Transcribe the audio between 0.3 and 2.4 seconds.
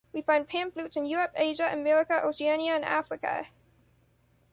Pan flutes in Europe, Asia, America,